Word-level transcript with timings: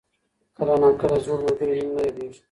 کله 0.55 0.75
ناکله 0.81 1.17
زوړ 1.25 1.37
ملګری 1.45 1.81
نوم 1.85 1.91
نه 1.95 2.01
یادېږي. 2.05 2.39